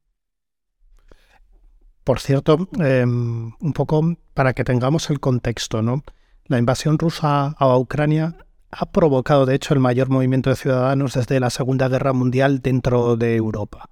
[2.04, 6.02] Por cierto, em, un poco para que tengamos el contexto, ¿no?
[6.46, 8.36] La invasión rusa a Ucrania
[8.72, 13.16] ha provocado, de hecho, el mayor movimiento de ciudadanos desde la Segunda Guerra Mundial dentro
[13.16, 13.90] de Europa.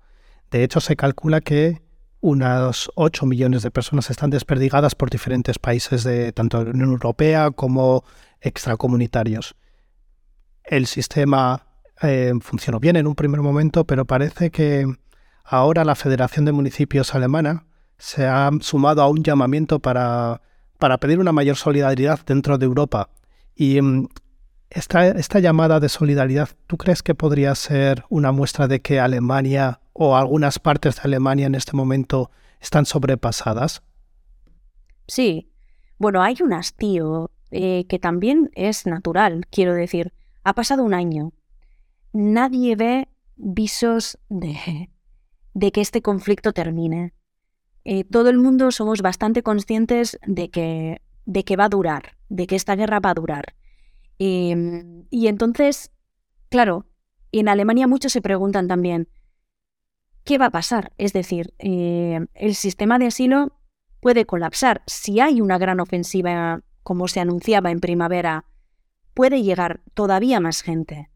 [0.50, 1.82] De hecho, se calcula que
[2.20, 7.50] unas 8 millones de personas están desperdigadas por diferentes países de tanto la Unión Europea
[7.50, 8.04] como
[8.40, 9.54] extracomunitarios.
[10.64, 11.66] El sistema
[12.00, 14.86] eh, funcionó bien en un primer momento, pero parece que
[15.44, 17.66] ahora la Federación de Municipios Alemana
[17.98, 20.40] se ha sumado a un llamamiento para,
[20.78, 23.10] para pedir una mayor solidaridad dentro de Europa.
[23.54, 24.08] Y mm,
[24.70, 29.80] esta, esta llamada de solidaridad, ¿tú crees que podría ser una muestra de que Alemania
[29.92, 32.30] o algunas partes de Alemania en este momento
[32.60, 33.82] están sobrepasadas?
[35.08, 35.50] Sí.
[35.98, 40.12] Bueno, hay un hastío eh, que también es natural, quiero decir.
[40.44, 41.32] Ha pasado un año.
[42.12, 44.88] Nadie ve visos de,
[45.72, 47.12] que este conflicto termine.
[47.84, 52.46] Eh, todo el mundo somos bastante conscientes de que, de que va a durar, de
[52.46, 53.54] que esta guerra va a durar.
[54.22, 55.92] Em, y entonces,
[56.50, 56.84] claro,
[57.32, 59.08] en Alemania muchos se preguntan también,
[60.24, 60.92] ¿qué va a pasar?
[60.98, 63.58] Es decir, em, el sistema de asilo
[64.00, 64.82] puede colapsar.
[64.86, 68.44] Si hay una gran ofensiva, como se anunciaba en primavera,
[69.14, 71.08] puede llegar todavía más gente.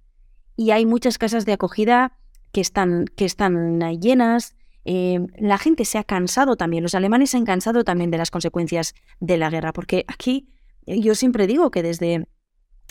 [0.56, 2.16] Y hay muchas casas de acogida
[2.52, 4.56] que están, que están llenas.
[4.86, 8.30] Em, la gente se ha cansado también, los alemanes se han cansado también de las
[8.30, 10.48] consecuencias de la guerra, porque aquí
[10.86, 12.28] yo siempre digo que desde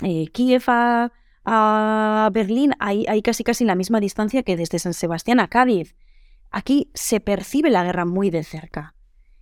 [0.01, 1.11] eh, Kiev a,
[2.31, 5.95] Berlín hay, hay, casi casi la misma distancia que desde San Sebastián a Cádiz.
[6.51, 8.95] Aquí se percibe la guerra muy de cerca.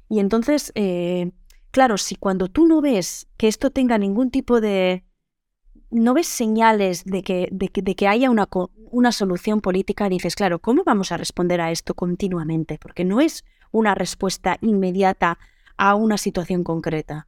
[0.10, 1.32] Y entonces, eh,
[1.72, 5.06] claro, si cuando tú no ves que esto tenga ningún tipo de...
[5.90, 8.48] no ves señales de que, de que, haya una,
[8.92, 12.80] una solución política, dices, claro, ¿cómo vamos a responder a esto continuamente?
[12.80, 15.38] Porque no es una respuesta inmediata
[15.78, 17.28] a una situación concreta.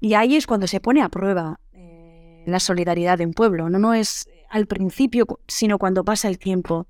[0.00, 1.60] Y ahí es cuando se pone a prueba
[2.46, 3.68] la solidaridad de un pueblo.
[3.70, 6.86] No, no es al principio, sino cuando pasa el tiempo.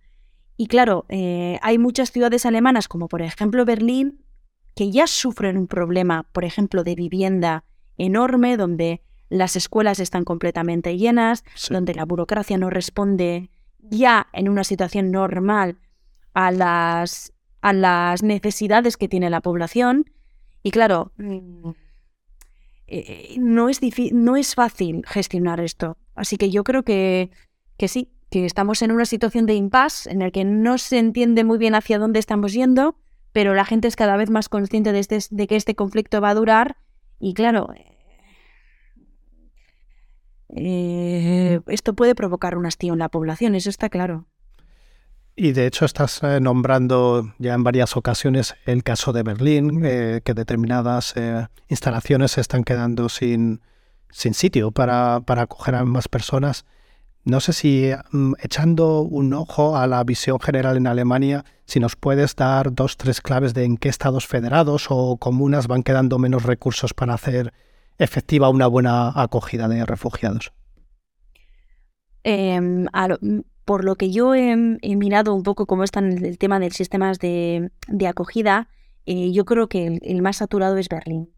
[0.57, 4.25] Y claro, eh, hay muchas ciudades alemanas, como por ejemplo Berlín,
[4.75, 7.65] que ya sufren un problema, por ejemplo, de vivienda
[7.97, 14.65] enorme, donde las escuelas están completamente llenas, donde la burocracia no responde ya en una
[14.65, 15.79] situación normal
[16.35, 20.11] a las, a las necesidades que tiene la población.
[20.63, 21.71] Y claro, mm,
[22.87, 23.81] eh, no, es
[24.13, 25.97] no es fácil gestionar esto.
[26.15, 27.31] Así que yo creo que
[27.77, 31.45] que sí, que estamos en una situación de impasse en el que no se entiende
[31.45, 32.97] muy bien hacia dónde estamos yendo,
[33.33, 36.31] pero la gente es cada vez más consciente de, este, de que este conflicto va
[36.31, 36.77] a durar
[37.19, 37.73] y claro,
[40.57, 44.27] eh, esto puede provocar un hastío en la población, eso está claro.
[45.37, 50.21] Y de hecho estás eh, nombrando ya en varias ocasiones el caso de Berlín, eh,
[50.25, 51.15] que determinadas
[51.69, 53.61] instalaciones se están quedando sin,
[54.11, 56.65] sin sitio para, para acoger a más personas.
[57.25, 61.97] No sé si mm, echando un ojo a la visión general en Alemania, si nos
[61.97, 66.43] puedes dar dos, tres claves de en qué estados federados o comunas van quedando menos
[66.43, 67.55] recursos para hacer
[67.99, 70.53] efectiva una buena acogida de refugiados.
[72.25, 76.73] Em, mm, por lo que yo he, mirado un poco cómo está el tema del
[76.73, 77.71] sistema de,
[78.07, 78.69] acogida,
[79.07, 81.33] eh, yo creo que el más saturado es Berlín.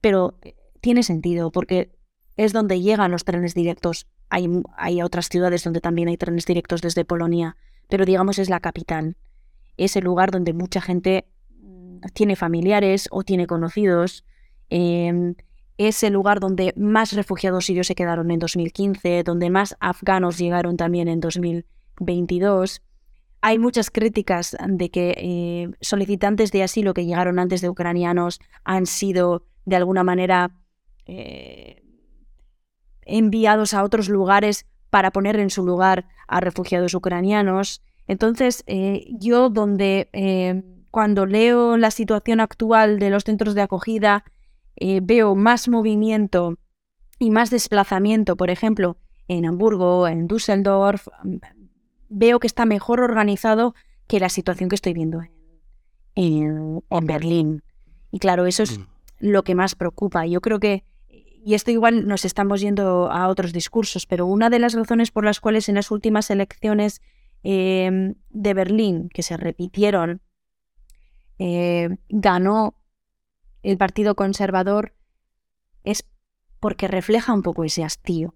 [0.00, 1.92] Pero eh, tiene sentido porque
[2.36, 7.04] es donde llegan los trenes directos hay, otras ciudades donde también hay trenes directos desde
[7.04, 7.56] Polonia,
[7.88, 9.16] pero digamos es la capital.
[9.76, 11.26] Es el lugar donde mucha gente
[11.60, 14.24] mm, tiene familiares o tiene conocidos.
[14.70, 15.34] Em,
[15.88, 20.76] es el lugar donde más refugiados sirios se quedaron en 2015, donde más afganos llegaron
[20.76, 22.82] también en 2022.
[23.40, 28.84] Hay muchas críticas de que eh, solicitantes de asilo que llegaron antes de ucranianos han
[28.84, 30.50] sido de alguna manera
[31.06, 31.82] eh,
[33.00, 37.82] enviados a otros lugares para poner en su lugar a refugiados ucranianos.
[38.06, 44.24] Entonces, eh, yo donde cuando leo la situación actual de los centros de acogida,
[44.80, 46.58] eh, veo más movimiento
[47.18, 48.96] y más desplazamiento, por ejemplo,
[49.28, 51.06] en Hamburgo, en Düsseldorf,
[52.08, 53.74] veo que está mejor organizado
[54.08, 55.22] que la situación que estoy viendo
[56.16, 57.62] en, en Berlín.
[58.10, 58.86] Y claro, eso es mm.
[59.20, 60.26] lo que más preocupa.
[60.26, 60.84] Yo creo que
[61.44, 65.24] y esto igual nos estamos yendo a otros discursos, pero una de las razones por
[65.24, 67.00] las cuales en las últimas elecciones
[67.42, 70.20] em, de Berlín, que se repitieron,
[71.38, 72.74] eh, ganó
[73.62, 74.94] el Partido Conservador
[75.84, 76.06] es
[76.60, 78.34] porque refleja un poco ese hastío.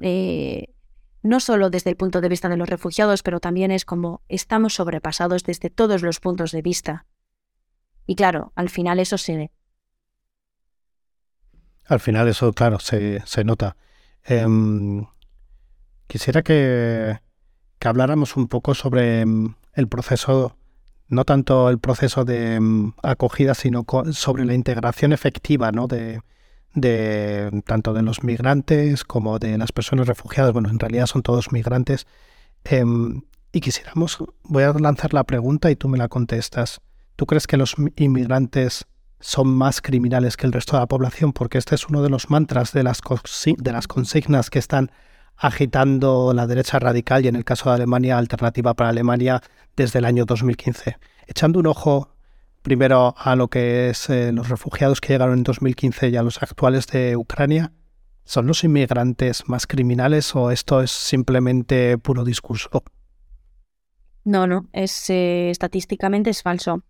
[0.00, 0.74] Eh,
[1.22, 4.74] no solo desde el punto de vista de los refugiados, pero también es como estamos
[4.74, 7.06] sobrepasados desde todos los puntos de vista.
[8.06, 9.50] Y claro, al final eso se,
[11.88, 13.76] al final eso, claro, se, se nota.
[14.22, 15.06] Em,
[16.06, 17.18] quisiera que,
[17.78, 20.57] que, habláramos un poco sobre em, el proceso,
[21.08, 25.86] no tanto el proceso de em, acogida, sino sobre la integración efectiva ¿no?
[25.86, 26.20] de,
[26.74, 30.52] de tanto de los migrantes como de las personas refugiadas.
[30.52, 32.06] Bueno, en realidad son todos migrantes.
[33.52, 36.80] y quisiéramos, voy a lanzar la pregunta y tú me la contestas.
[37.16, 38.86] ¿Tú crees que los inmigrantes
[39.20, 42.30] son más criminales que el resto de la población, porque este es uno de los
[42.30, 43.00] mantras de las,
[43.44, 44.92] de las consignas que están
[45.38, 49.40] agitando la derecha radical y en el caso de Alemania, Alternativa para Alemania,
[49.76, 50.98] desde el año 2015.
[51.26, 52.10] Echando un ojo
[52.62, 56.42] primero a lo que es eh, los refugiados que llegaron en 2015 y a los
[56.42, 57.72] actuales de Ucrania,
[58.24, 62.82] ¿son los inmigrantes más criminales o esto es simplemente puro discurso?
[64.24, 66.82] No, no, es eh, estadísticamente es falso.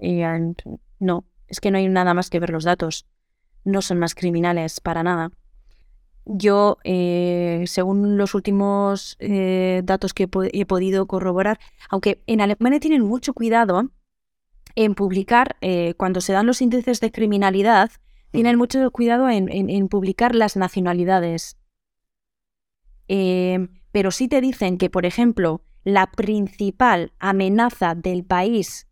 [0.00, 0.22] Y,
[0.98, 3.06] no, es que no hay nada más que ver los datos.
[3.64, 5.30] No son más criminales para nada.
[6.24, 11.58] Yo, eh, según los últimos eh, datos que he, podido corroborar,
[11.88, 13.90] aunque en Alemania tienen mucho cuidado
[14.76, 17.90] en publicar, eh, cuando se dan los índices de criminalidad,
[18.30, 21.58] tienen mucho cuidado en, publicar las nacionalidades.
[23.06, 28.86] pero sí te dicen que, por ejemplo, la principal amenaza del país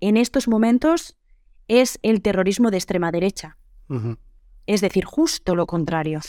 [0.00, 1.16] en estos momentos
[1.66, 3.56] es el terrorismo de extrema derecha.
[4.66, 6.20] Es decir, justo lo contrario.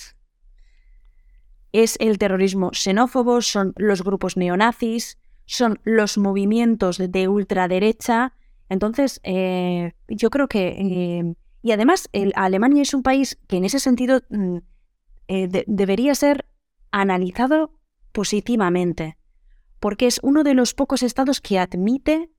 [1.75, 8.31] Es el terrorismo xenófobo, son los grupos neonazis, son los movimientos de ultraderecha
[8.69, 10.67] Entonces, eh, yo creo que...
[10.69, 14.59] Eh, y además, Alemania es un país que en ese sentido mm,
[15.67, 16.45] debería ser
[16.91, 17.73] analizado
[18.13, 19.17] positivamente,
[19.81, 22.29] porque es uno de los pocos estados que admite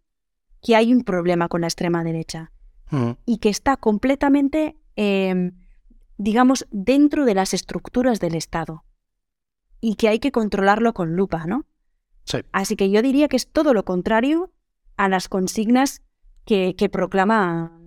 [0.63, 2.53] que hay un problema con la extrema derecha
[2.91, 3.11] mm.
[3.27, 5.53] y que está completamente, em,
[6.17, 8.87] digamos, dentro de las estructuras del Estado
[9.81, 11.65] y que hay que controlarlo con lupa, ¿no?
[12.53, 14.51] Así que yo diría que es todo lo contrario
[14.97, 16.03] a las consignas
[16.45, 17.79] que, que proclama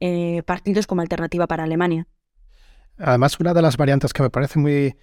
[0.00, 2.06] eh, partidos como alternativa para Alemania.
[2.98, 4.96] Además, una de las variantes que me parece muy,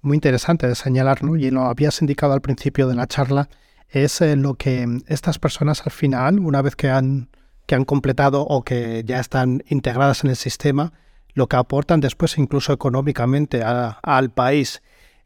[0.00, 3.48] muy interesante de señalar, y lo habías indicado al principio de la charla,
[3.88, 7.28] es eh, lo que estas personas al final, una vez que han,
[7.66, 10.92] que han completado o que ya están integradas en el sistema,
[11.34, 14.82] lo que aportan después incluso económicamente al país.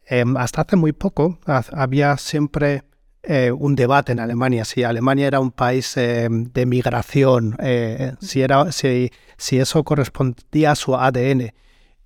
[0.09, 2.83] Em, hasta hace muy poco había siempre
[3.23, 8.41] eh, un debate en Alemania, si Alemania era un país eh, de migración, eh, si,
[8.41, 11.51] era, si, si, eso correspondía a su ADN.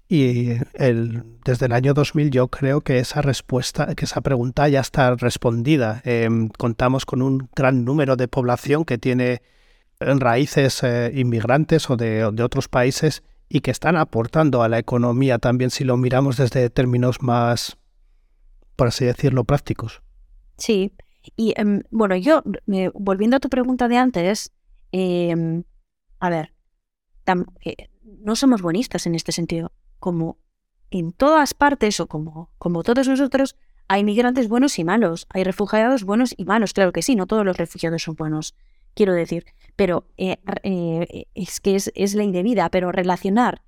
[0.10, 4.80] Y el, desde el año 2000 yo creo que esa respuesta, que esa pregunta ya
[4.80, 6.02] está respondida.
[6.06, 9.44] Em, contamos con un gran número de población que tiene
[10.00, 10.82] raíces
[11.14, 15.84] inmigrantes o de, de otros países y que están aportando a la economía también si
[15.84, 17.78] lo miramos desde términos más,
[18.82, 20.02] por así decirlo, prácticos.
[20.58, 20.91] Sí,
[21.36, 22.41] y em, bueno, yo,
[22.96, 24.54] volviendo a tu pregunta de antes,
[24.91, 25.65] em,
[26.20, 26.56] a ver,
[27.63, 29.72] eh, no somos buenistas en este sentido.
[30.00, 30.39] Como
[30.89, 33.56] en todas partes o como, como todos nosotros,
[33.88, 37.46] hay migrantes buenos y malos, hay refugiados buenos y malos, claro que sí, no todos
[37.46, 38.56] los refugiados son buenos,
[38.96, 43.62] quiero decir, pero eh, eh, es que es, es ley de pero relacionar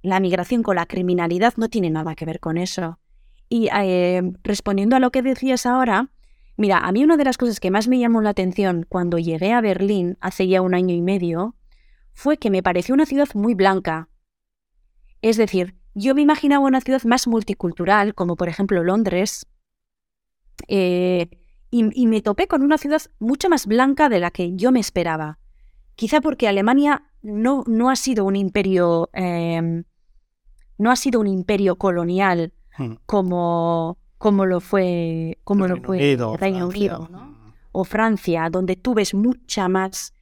[0.00, 2.98] la migración con la criminalidad no tiene nada que ver con eso.
[3.56, 3.68] Y
[4.42, 6.10] respondiendo a lo que decías ahora,
[6.56, 9.52] Mira, a mí una de las cosas que más me llamó la atención cuando llegué
[9.52, 11.56] a Berlín hace ya un año y medio
[12.12, 14.08] fue que me pareció una ciudad muy blanca.
[15.20, 19.46] Es decir, yo me imaginaba una ciudad más multicultural, como por ejemplo Londres,
[20.68, 21.28] eh,
[21.70, 25.40] y, me topé con una ciudad mucho más blanca de la que yo me esperaba.
[25.96, 29.82] Quizá porque Alemania no, no ha sido un imperio, em,
[30.78, 32.94] no ha sido un imperio colonial hmm.
[33.06, 37.08] como, como lo fue, como lo fue Reino Unido
[37.72, 40.14] o Francia, donde tú ves mucha más,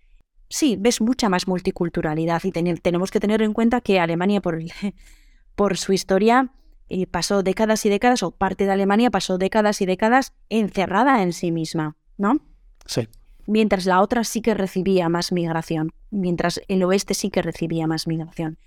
[0.48, 4.58] sí, ves mucha más multiculturalidad y tenemos que tener en cuenta que Alemania por,
[5.54, 6.50] por su historia
[6.88, 11.32] eh, pasó décadas y décadas, o parte de Alemania pasó décadas y décadas encerrada en
[11.32, 12.40] sí misma, ¿no?
[12.86, 13.08] Sí.
[13.46, 18.06] Mientras la otra sí que recibía más migración, mientras el oeste sí que recibía más
[18.06, 18.58] migración.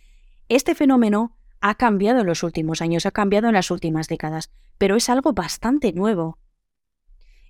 [0.48, 1.36] Este fenómeno
[1.68, 5.34] ha cambiado en los últimos años, ha cambiado en las últimas décadas, pero es algo
[5.34, 6.38] bastante nuevo.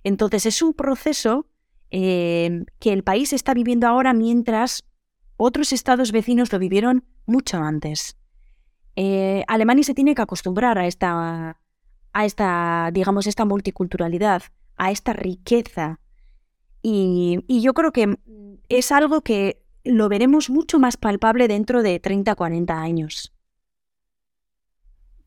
[0.04, 1.48] Entonces es un proceso
[1.90, 4.84] eh, que el país está viviendo ahora mientras
[5.36, 8.16] otros estados vecinos lo vivieron mucho antes.
[8.94, 11.60] Eh, Alemania se tiene que acostumbrar a esta,
[12.14, 14.44] a esta, digamos, esta multiculturalidad,
[14.78, 16.00] a esta riqueza.
[16.80, 18.16] Y, y yo creo que
[18.70, 23.35] es algo que lo veremos mucho más palpable dentro de 30, 40 años.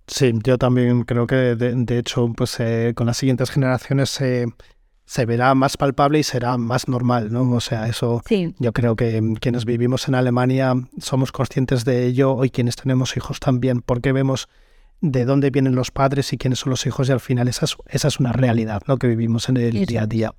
[0.10, 5.54] Sí, yo también creo que de, hecho pues eh, con las siguientes generaciones se verá
[5.54, 7.50] más palpable y será más normal, ¿no?
[7.52, 8.22] O sea, eso
[8.58, 13.39] yo creo que quienes vivimos en Alemania somos conscientes de ello, hoy quienes tenemos hijos
[13.39, 14.50] también, porque vemos
[15.02, 17.78] de dónde vienen los padres y quiénes son los hijos y al final esa es,
[17.88, 18.98] esa es una realidad, ¿no?
[18.98, 20.34] Que vivimos en el día a día.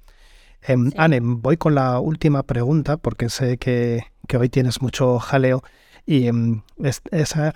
[0.63, 5.63] Em, Anne, voy con la última pregunta porque sé que, que hoy tienes mucho jaleo
[6.07, 7.03] y em, es,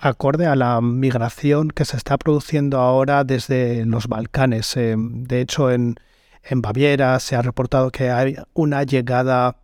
[0.01, 4.77] acorde a la migración que se está produciendo ahora desde los Balcanes.
[4.77, 5.95] Em, de hecho, en,
[6.43, 9.57] en Baviera se ha reportado que hay una llegada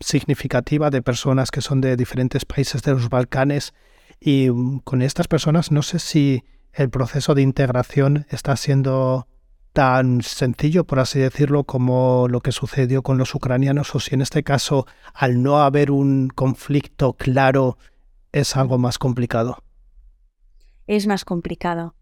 [0.00, 3.72] significativa de personas que son de diferentes países de los Balcanes
[4.20, 9.26] y mm, con estas personas no sé si el proceso de integración está siendo
[9.72, 14.20] tan sencillo, por así decirlo, como lo que sucedió con los ucranianos o si en
[14.20, 17.78] este caso, al no haber un conflicto claro
[18.32, 19.62] es algo más complicado.
[20.86, 21.94] Es más complicado.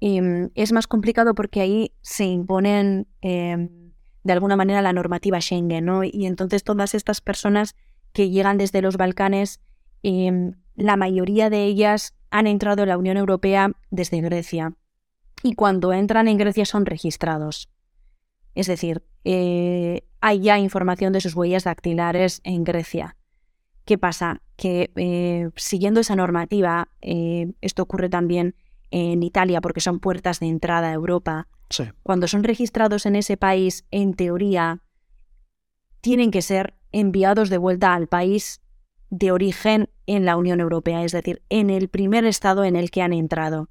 [0.00, 3.92] Em, es más complicado porque ahí se imponen em,
[4.22, 6.04] de alguna manera la normativa Schengen, ¿no?
[6.04, 7.74] Y entonces todas estas personas
[8.12, 9.60] que llegan desde los Balcanes,
[10.02, 14.74] em, la mayoría de ellas han entrado en la Unión Europea desde Grecia.
[15.42, 17.70] Y cuando entran en Grecia son registrados.
[18.54, 23.15] Es decir, eh, hay ya información de sus huellas dactilares en Grecia.
[23.86, 24.42] ¿Qué pasa?
[24.56, 28.56] Que eh, siguiendo esa normativa, eh, esto ocurre también
[28.90, 31.48] en Italia porque son puertas de entrada a Europa.
[32.02, 34.82] Cuando son registrados en ese país, en teoría,
[36.00, 38.60] tienen que ser enviados de vuelta al país
[39.10, 43.02] de origen en la Unión Europea, es decir, en el primer estado en el que
[43.02, 43.70] han entrado.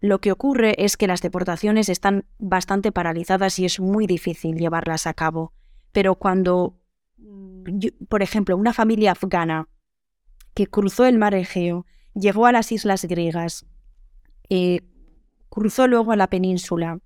[0.00, 5.08] Lo que ocurre es que las deportaciones están bastante paralizadas y es muy difícil llevarlas
[5.08, 5.52] a cabo.
[5.92, 6.79] Pero cuando,
[8.08, 9.68] por ejemplo, una familia afgana
[10.54, 13.66] que cruzó el mar Egeo, llegó a las islas griegas,
[14.48, 14.80] eh,
[15.48, 17.00] cruzó luego a la península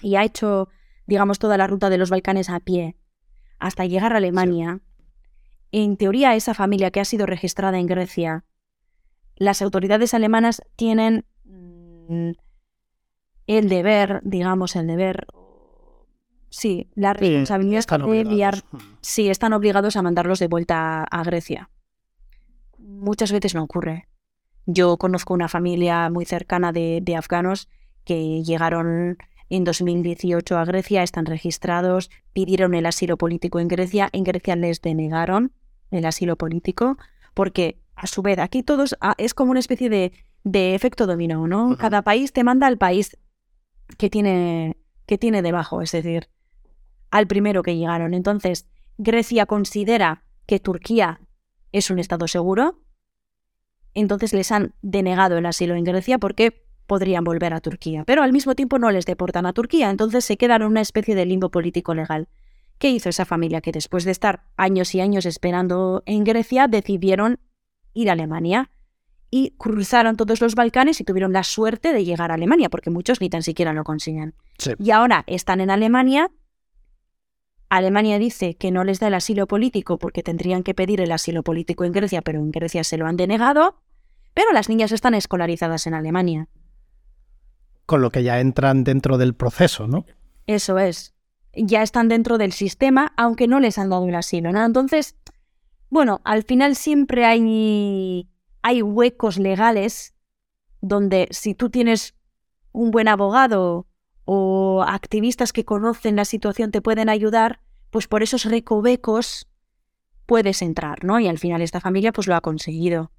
[0.00, 0.68] y ha hecho,
[1.06, 2.96] digamos, toda la ruta de los Balcanes a pie
[3.58, 4.80] hasta llegar a Alemania,
[5.72, 8.44] en teoría esa familia que ha sido registrada en Grecia,
[9.36, 12.30] las autoridades alemanas tienen mm,
[13.46, 15.26] el deber, digamos, el deber,
[16.50, 18.62] sí, la responsabilidad de enviar,
[19.00, 21.70] sí, están obligados a mandarlos de vuelta a Grecia.
[22.78, 24.08] Muchas veces no ocurre.
[24.66, 27.68] Yo conozco una familia muy cercana de, de afganos
[28.04, 29.18] que llegaron
[29.50, 34.82] en 2018 a Grecia, están registrados, pidieron el asilo político en Grecia, en Grecia les
[34.82, 35.52] denegaron
[35.90, 36.98] el asilo político,
[37.34, 40.12] porque a su vez aquí todos ah, es como una especie de,
[40.44, 41.76] de efecto dominó, ¿no?
[41.78, 43.16] Cada país te manda al país
[43.96, 44.76] que tiene,
[45.06, 46.28] que tiene debajo, es decir,
[47.10, 48.14] al primero que llegaron.
[48.14, 51.20] Entonces, Grecia considera que Turquía
[51.72, 52.80] es un Estado seguro,
[53.94, 58.32] entonces les han denegado el asilo en Grecia porque podrían volver a Turquía, pero al
[58.32, 61.50] mismo tiempo no les deportan a Turquía, entonces se quedan en una especie de limbo
[61.50, 62.28] político legal.
[62.78, 63.60] ¿Qué hizo esa familia?
[63.60, 67.40] Que después de estar años y años esperando en Grecia, decidieron
[67.92, 68.70] ir a Alemania
[69.30, 73.20] y cruzaron todos los Balcanes y tuvieron la suerte de llegar a Alemania, porque muchos
[73.20, 74.34] ni tan siquiera lo consiguen.
[74.78, 76.30] Y ahora están en Alemania.
[77.68, 81.42] Alemania dice que no les da el asilo político porque tendrían que pedir el asilo
[81.42, 83.80] político en Grecia, pero en Grecia se lo han denegado.
[84.34, 86.48] Pero las niñas están escolarizadas en Alemania
[87.88, 90.04] con lo que ya entran dentro del proceso, ¿no?
[90.46, 91.14] Eso es.
[91.54, 94.62] Ya están dentro del sistema, aunque no les han dado un asilo, ¿no?
[94.62, 95.16] Entonces,
[95.88, 98.28] bueno, al final siempre hay,
[98.60, 100.14] hay huecos legales
[100.82, 102.14] donde si tú tienes
[102.72, 103.86] un buen abogado
[104.30, 109.48] o activistas que conocen la situación te pueden ayudar, pues por esos recovecos
[110.26, 111.18] puedes entrar, ¿no?
[111.18, 113.10] Y al final esta familia pues lo ha conseguido.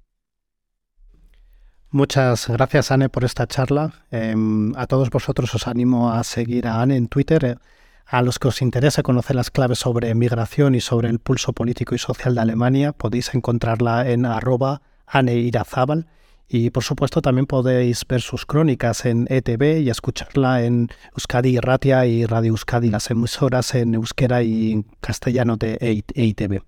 [1.90, 3.92] Muchas gracias, Anne, por esta charla.
[4.12, 7.44] Em, a todos vosotros os animo a seguir a Anne en Twitter.
[7.44, 7.56] Eh,
[8.06, 11.96] a los que os interesa conocer las claves sobre migración y sobre el pulso político
[11.96, 14.82] y social de Alemania, podéis encontrarla en arroba.
[16.52, 22.06] Y por supuesto también podéis ver sus crónicas en ETV y escucharla en Euskadi Ratia
[22.06, 26.64] y Radio Euskadi, las emisoras en euskera y en castellano de EITV.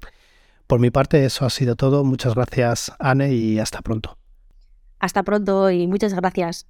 [0.68, 2.05] Por mi parte eso ha sido todo.
[2.05, 4.16] Muchas gracias Anne y hasta pronto.
[5.01, 6.68] Hasta pronto y muchas gracias.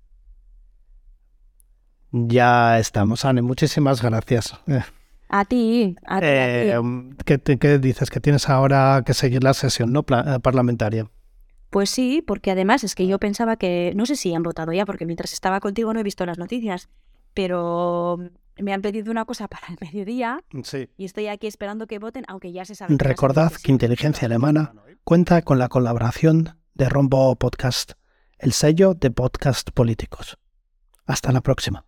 [2.13, 3.43] Ya estamos, Anne.
[3.43, 4.55] Muchísimas gracias.
[5.29, 5.97] A ti.
[6.07, 6.81] A ti, eh,
[7.27, 8.09] ¿qué, dices?
[8.09, 10.01] Que tienes ahora que seguir la sesión ¿no?
[10.01, 11.11] Eh, parlamentaria.
[11.73, 14.85] Pues sí, porque además es que yo pensaba que, no sé si han votado ya,
[14.85, 16.91] porque mientras estaba contigo no he visto las noticias,
[17.33, 18.18] pero
[18.59, 20.91] me han pedido una cosa para el mediodía sí.
[20.99, 22.95] y estoy aquí esperando que voten, aunque ya se sabe.
[22.99, 27.93] Recordad que Inteligencia Alemana cuenta con la colaboración de Rombo Podcast
[28.43, 30.37] el sello de podcast políticos.
[31.07, 31.87] Hasta la próxima.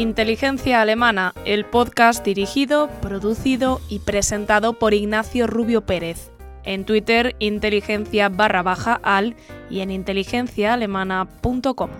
[0.00, 6.30] Inteligencia Alemana, el podcast dirigido, producido y presentado por Ignacio Rubio Pérez.
[6.64, 9.36] En Twitter, inteligencia barra baja al
[9.68, 11.90] y en inteligenciaalemana.com.